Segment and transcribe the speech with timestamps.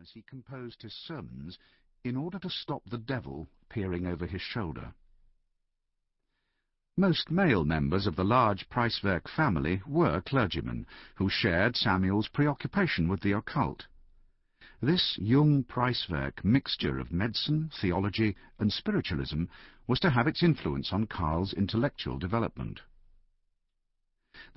[0.00, 1.58] as he composed his sermons
[2.04, 4.94] in order to stop the devil peering over his shoulder.
[6.96, 13.20] Most male members of the large Preiswerk family were clergymen who shared Samuel's preoccupation with
[13.20, 13.86] the occult.
[14.80, 19.44] This Jung Preiswerk mixture of medicine, theology, and spiritualism
[19.86, 22.80] was to have its influence on Karl's intellectual development.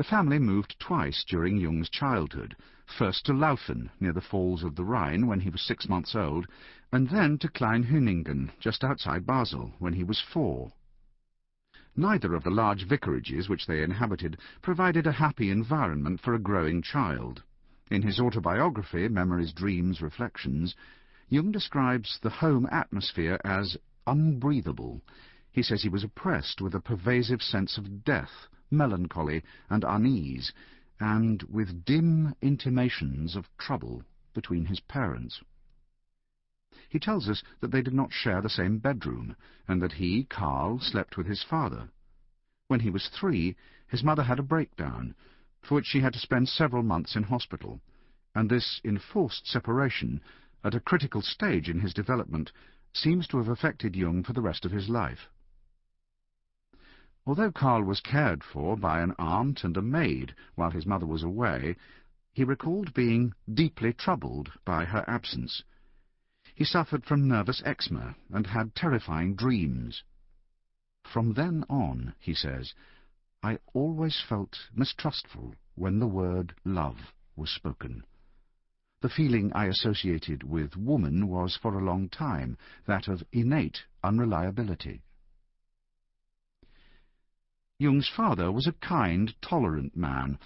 [0.00, 2.56] The family moved twice during Jung's childhood,
[2.86, 6.46] first to Laufen, near the falls of the Rhine, when he was six months old,
[6.90, 10.72] and then to Klein Hüningen, just outside Basel, when he was four.
[11.94, 16.80] Neither of the large vicarages which they inhabited provided a happy environment for a growing
[16.80, 17.42] child.
[17.90, 20.74] In his autobiography, Memories, Dreams, Reflections,
[21.28, 25.02] Jung describes the home atmosphere as unbreathable.
[25.52, 30.52] He says he was oppressed with a pervasive sense of death, melancholy, and unease,
[31.00, 34.02] and with dim intimations of trouble
[34.34, 35.42] between his parents.
[36.88, 39.36] He tells us that they did not share the same bedroom,
[39.68, 41.88] and that he, Karl, slept with his father.
[42.68, 45.14] When he was three, his mother had a breakdown,
[45.62, 47.80] for which she had to spend several months in hospital,
[48.34, 50.20] and this enforced separation,
[50.62, 52.52] at a critical stage in his development,
[52.92, 55.28] seems to have affected Jung for the rest of his life.
[57.26, 61.22] Although Karl was cared for by an aunt and a maid while his mother was
[61.22, 61.76] away,
[62.32, 65.62] he recalled being deeply troubled by her absence.
[66.54, 70.02] He suffered from nervous eczema and had terrifying dreams.
[71.04, 72.72] From then on, he says,
[73.42, 78.02] I always felt mistrustful when the word love was spoken.
[79.02, 82.56] The feeling I associated with woman was for a long time
[82.86, 85.02] that of innate unreliability.
[87.80, 90.38] Jung's father was a kind, tolerant man,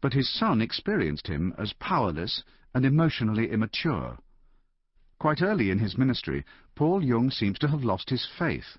[0.00, 4.18] but his son experienced him as powerless and emotionally immature.
[5.18, 8.76] Quite early in his ministry, Paul Jung seems to have lost his faith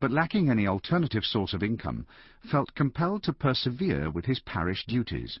[0.00, 2.06] but lacking any alternative source of income,
[2.48, 5.40] felt compelled to persevere with his parish duties.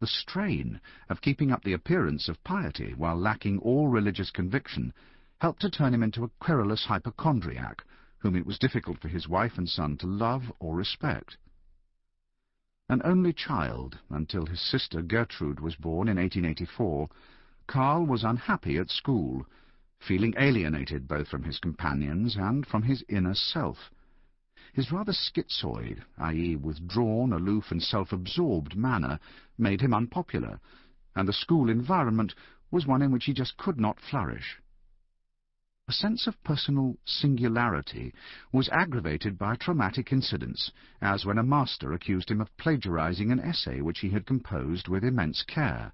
[0.00, 0.80] The strain
[1.10, 4.94] of keeping up the appearance of piety while lacking all religious conviction
[5.40, 7.84] helped to turn him into a querulous hypochondriac,
[8.18, 11.36] whom it was difficult for his wife and son to love or respect.
[12.92, 17.08] An only child, until his sister Gertrude was born in 1884,
[17.66, 19.46] Karl was unhappy at school,
[19.98, 23.90] feeling alienated both from his companions and from his inner self.
[24.74, 26.54] His rather schizoid, i.e.
[26.56, 29.18] withdrawn, aloof and self-absorbed manner
[29.56, 30.60] made him unpopular,
[31.16, 32.34] and the school environment
[32.70, 34.60] was one in which he just could not flourish.
[35.92, 38.14] Sense of personal singularity
[38.50, 40.72] was aggravated by traumatic incidents,
[41.02, 45.04] as when a master accused him of plagiarizing an essay which he had composed with
[45.04, 45.92] immense care.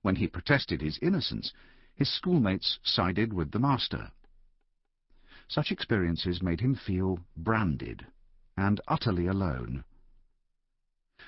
[0.00, 1.52] When he protested his innocence,
[1.94, 4.10] his schoolmates sided with the master.
[5.48, 8.06] Such experiences made him feel branded
[8.56, 9.84] and utterly alone.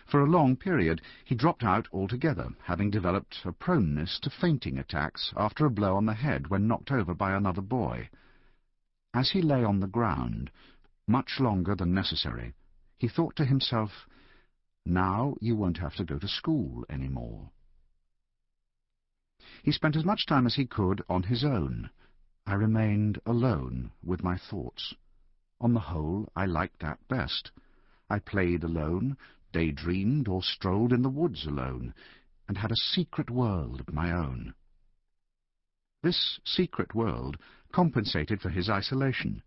[0.07, 5.33] For a long period he dropped out altogether, having developed a proneness to fainting attacks
[5.37, 8.09] after a blow on the head when knocked over by another boy.
[9.15, 10.51] As he lay on the ground,
[11.07, 12.53] much longer than necessary,
[12.99, 14.09] he thought to himself,
[14.85, 17.51] now you won't have to go to school any more.
[19.63, 21.91] He spent as much time as he could on his own.
[22.45, 24.95] I remained alone with my thoughts.
[25.61, 27.53] On the whole, I liked that best.
[28.11, 29.17] I played alone,
[29.53, 31.95] daydreamed, or strolled in the woods alone,
[32.49, 34.55] and had a secret world of my own.
[36.03, 37.39] This secret world
[37.71, 39.43] compensated for his isolation.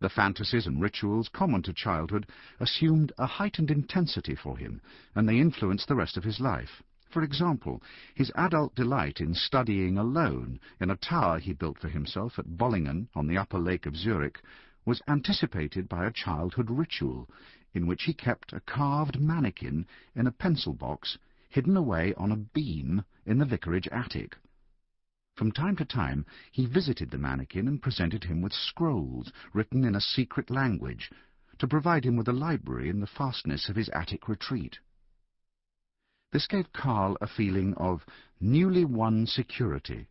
[0.00, 2.26] The fantasies and rituals common to childhood
[2.58, 4.80] assumed a heightened intensity for him,
[5.14, 6.82] and they influenced the rest of his life.
[7.10, 7.82] For example,
[8.14, 13.08] his adult delight in studying alone in a tower he built for himself at Bollingen
[13.14, 14.40] on the upper lake of Zurich
[14.84, 17.28] was anticipated by a childhood ritual
[17.72, 22.36] in which he kept a carved mannequin in a pencil box hidden away on a
[22.36, 24.36] beam in the vicarage attic.
[25.34, 29.94] From time to time he visited the mannequin and presented him with scrolls written in
[29.94, 31.10] a secret language
[31.58, 34.78] to provide him with a library in the fastness of his attic retreat.
[36.32, 38.04] This gave Karl a feeling of
[38.40, 40.08] newly won security,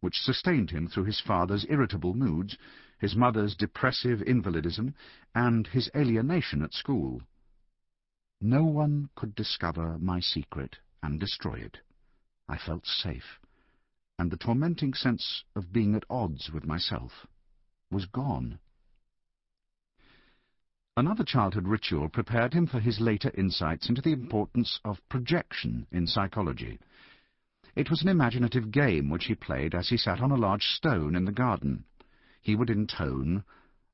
[0.00, 2.56] which sustained him through his father's irritable moods,
[3.00, 4.94] his mother's depressive invalidism,
[5.34, 7.22] and his alienation at school.
[8.40, 11.78] No one could discover my secret and destroy it.
[12.48, 13.40] I felt safe,
[14.18, 17.26] and the tormenting sense of being at odds with myself
[17.90, 18.58] was gone.
[20.96, 26.06] Another childhood ritual prepared him for his later insights into the importance of projection in
[26.06, 26.78] psychology.
[27.74, 31.14] It was an imaginative game which he played as he sat on a large stone
[31.14, 31.84] in the garden.
[32.40, 33.44] He would intone,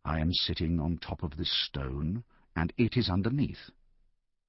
[0.05, 3.71] I am sitting on top of this stone, and it is underneath.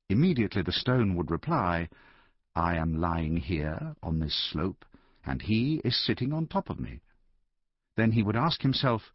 [0.10, 1.90] Immediately the stone would reply,
[2.56, 4.86] I am lying here on this slope,
[5.26, 7.02] and he is sitting on top of me.
[7.96, 9.12] Then he would ask himself,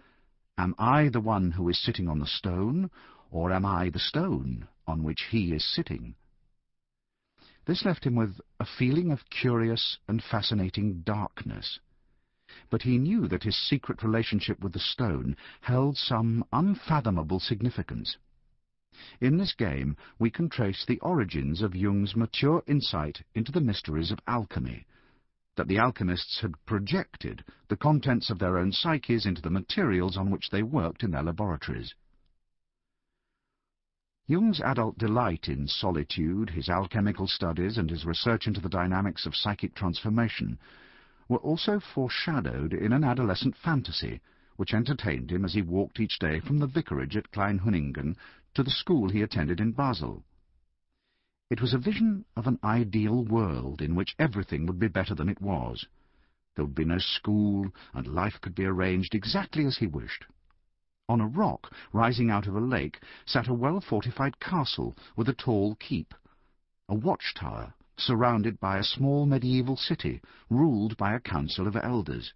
[0.59, 2.91] Am I the one who is sitting on the stone,
[3.31, 6.17] or am I the stone on which he is sitting?
[7.65, 11.79] This left him with a feeling of curious and fascinating darkness.
[12.69, 18.19] But he knew that his secret relationship with the stone held some unfathomable significance.
[19.23, 24.11] In this game we can trace the origins of Jung's mature insight into the mysteries
[24.11, 24.85] of alchemy,
[25.57, 30.31] that the alchemists had projected the contents of their own psyches into the materials on
[30.31, 31.95] which they worked in their laboratories.
[34.27, 39.35] Jung's adult delight in solitude, his alchemical studies, and his research into the dynamics of
[39.35, 40.59] psychic transformation
[41.33, 44.21] were also foreshadowed in an adolescent fantasy
[44.57, 48.15] which entertained him as he walked each day from the vicarage at Klein Kleinhüningen
[48.53, 50.23] to the school he attended in Basel.
[51.49, 55.31] It was a vision of an ideal world in which everything would be better than
[55.31, 55.87] it was.
[56.55, 60.27] There would be no school, and life could be arranged exactly as he wished.
[61.09, 65.77] On a rock, rising out of a lake, sat a well-fortified castle with a tall
[65.77, 66.13] keep,
[66.91, 67.73] a watchtower
[68.05, 70.21] surrounded by a small medieval city,
[70.51, 72.33] ruled by a council of elders.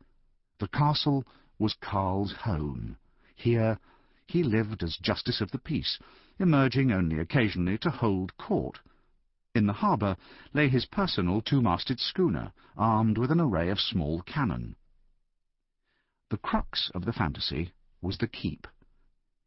[0.59, 1.25] The castle
[1.59, 2.97] was Karl's home.
[3.35, 3.79] Here
[4.27, 5.99] he lived as justice of the peace,
[6.39, 8.81] emerging only occasionally to hold court.
[9.55, 10.17] In the harbour
[10.53, 14.77] lay his personal two-masted schooner, armed with an array of small cannon.
[16.29, 17.73] The crux of the fantasy
[18.03, 18.67] was the keep.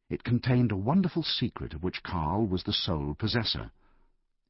[0.09, 3.71] It contained a wonderful secret of which Karl was the sole possessor.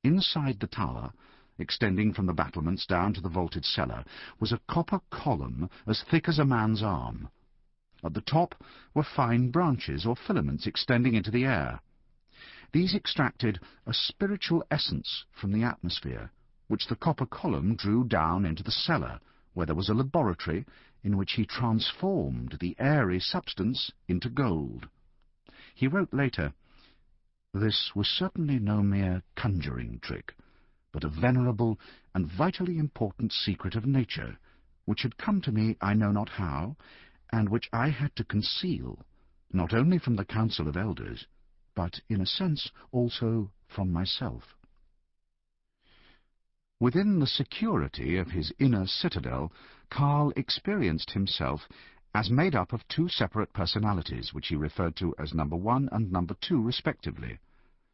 [0.04, 1.12] Inside the tower,
[1.60, 4.06] extending from the battlements down to the vaulted cellar,
[4.40, 7.30] was a copper column as thick as a man's arm.
[8.04, 8.56] At the top
[8.94, 11.82] were fine branches or filaments extending into the air.
[12.72, 16.32] These extracted a spiritual essence from the atmosphere,
[16.68, 19.20] which the copper column drew down into the cellar,
[19.54, 20.66] where there was a laboratory
[21.04, 24.88] in which he transformed the airy substance into gold.
[25.74, 26.54] He wrote later,
[27.54, 30.36] This was certainly no mere conjuring trick,
[30.92, 31.80] but a venerable
[32.14, 34.38] and vitally important secret of nature,
[34.86, 36.76] which had come to me I know not how,
[37.32, 39.06] and which I had to conceal,
[39.52, 41.28] not only from the Council of Elders,
[41.76, 44.56] but in a sense also from myself.
[46.80, 49.52] Within the security of his inner citadel,
[49.90, 51.68] Karl experienced himself
[52.16, 56.12] as made up of two separate personalities, which he referred to as number one and
[56.12, 57.40] number two respectively.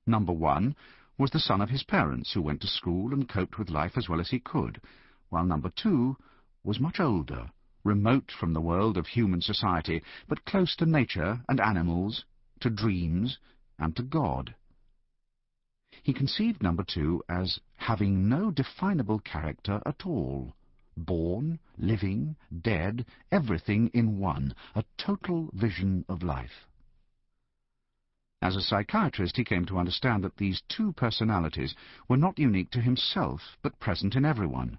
[0.05, 0.75] Number one
[1.17, 4.09] was the son of his parents, who went to school and coped with life as
[4.09, 4.81] well as he could,
[5.29, 6.17] while number two
[6.63, 7.49] was much older,
[7.83, 12.25] remote from the world of human society, but close to nature and animals,
[12.59, 13.37] to dreams,
[13.77, 14.55] and to God.
[16.03, 20.53] He conceived number two as having no definable character at all.
[20.97, 26.67] Born, living, dead, everything in one, a total vision of life.
[28.41, 31.73] As a psychiatrist, he came to understand that these two personalities
[32.07, 34.77] were not unique to himself, but present in everyone.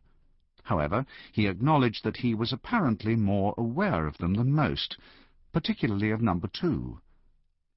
[0.63, 4.99] However, he acknowledged that he was apparently more aware of them than most,
[5.53, 7.01] particularly of number two.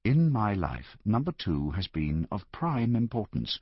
[0.04, 3.58] In my life, number two has been of prime importance,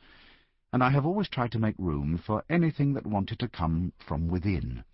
[0.72, 4.28] and I have always tried to make room for anything that wanted to come from
[4.28, 4.84] within.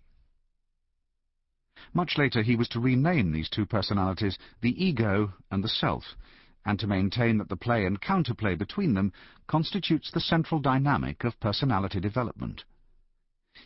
[1.93, 6.15] Much later he was to rename these two personalities the ego and the self,
[6.65, 9.13] and to maintain that the play and counterplay between them
[9.47, 12.63] constitutes the central dynamic of personality development.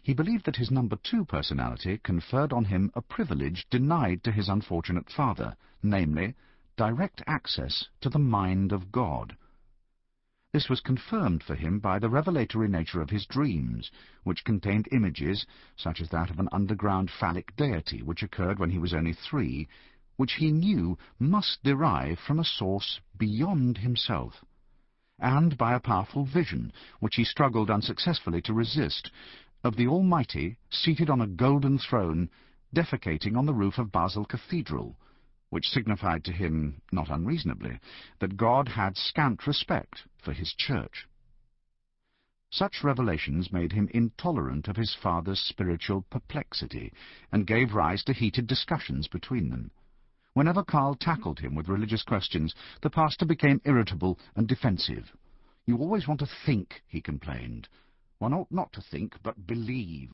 [0.03, 4.47] He believed that his number two personality conferred on him a privilege denied to his
[4.47, 6.35] unfortunate father, namely,
[6.77, 9.35] direct access to the mind of God.
[10.51, 13.91] This was confirmed for him by the revelatory nature of his dreams,
[14.23, 18.79] which contained images, such as that of an underground phallic deity which occurred when he
[18.79, 19.67] was only three,
[20.19, 24.43] which he knew must derive from a source beyond himself,
[25.17, 29.09] and by a powerful vision, which he struggled unsuccessfully to resist,
[29.63, 32.29] of the Almighty seated on a golden throne,
[32.75, 34.97] defecating on the roof of Basel Cathedral,
[35.51, 37.79] which signified to him, not unreasonably,
[38.19, 41.07] that God had scant respect for his church.
[42.49, 46.91] Such revelations made him intolerant of his father's spiritual perplexity,
[47.31, 49.71] and gave rise to heated discussions between them.
[50.39, 55.11] Whenever Karl tackled him with religious questions, the pastor became irritable and defensive.
[55.65, 57.67] You always want to think, he complained.
[58.19, 60.13] One ought not to think, but believe.